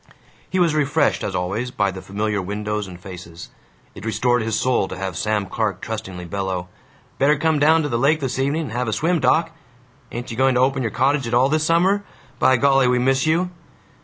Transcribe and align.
He 0.49 0.57
was 0.57 0.73
refreshed, 0.73 1.23
as 1.23 1.35
always, 1.35 1.69
by 1.69 1.91
the 1.91 2.01
familiar 2.01 2.41
windows 2.41 2.87
and 2.87 2.99
faces. 2.99 3.51
It 3.93 4.03
restored 4.03 4.41
his 4.41 4.59
soul 4.59 4.87
to 4.87 4.97
have 4.97 5.15
Sam 5.15 5.45
Clark 5.45 5.79
trustingly 5.79 6.25
bellow, 6.25 6.69
"Better 7.19 7.37
come 7.37 7.59
down 7.59 7.83
to 7.83 7.87
the 7.87 7.99
lake 7.99 8.19
this 8.19 8.39
evening 8.39 8.63
and 8.63 8.71
have 8.71 8.87
a 8.87 8.93
swim, 8.93 9.19
doc. 9.19 9.51
Ain't 10.11 10.31
you 10.31 10.37
going 10.37 10.55
to 10.55 10.61
open 10.61 10.81
your 10.81 10.89
cottage 10.89 11.27
at 11.27 11.35
all, 11.35 11.49
this 11.49 11.65
summer? 11.65 12.03
By 12.39 12.57
golly, 12.57 12.87
we 12.87 12.97
miss 12.97 13.27
you." 13.27 13.51